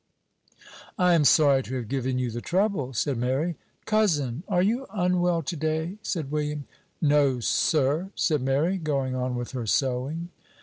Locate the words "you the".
2.17-2.41